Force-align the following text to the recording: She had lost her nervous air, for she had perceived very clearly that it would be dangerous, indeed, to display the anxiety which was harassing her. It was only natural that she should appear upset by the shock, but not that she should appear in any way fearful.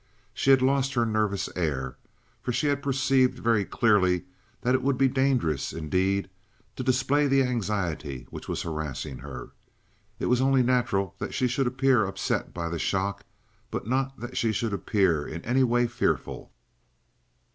She 0.33 0.49
had 0.49 0.63
lost 0.63 0.95
her 0.95 1.05
nervous 1.05 1.47
air, 1.55 1.95
for 2.41 2.51
she 2.51 2.65
had 2.65 2.81
perceived 2.81 3.37
very 3.37 3.63
clearly 3.63 4.23
that 4.61 4.73
it 4.73 4.81
would 4.81 4.97
be 4.97 5.07
dangerous, 5.07 5.71
indeed, 5.73 6.27
to 6.75 6.81
display 6.81 7.27
the 7.27 7.43
anxiety 7.43 8.25
which 8.31 8.47
was 8.49 8.63
harassing 8.63 9.19
her. 9.19 9.51
It 10.17 10.25
was 10.25 10.41
only 10.41 10.63
natural 10.63 11.13
that 11.19 11.35
she 11.35 11.47
should 11.47 11.67
appear 11.67 12.03
upset 12.07 12.51
by 12.51 12.67
the 12.67 12.79
shock, 12.79 13.25
but 13.69 13.85
not 13.85 14.19
that 14.19 14.37
she 14.37 14.51
should 14.51 14.73
appear 14.73 15.27
in 15.27 15.43
any 15.45 15.63
way 15.63 15.85
fearful. 15.85 16.51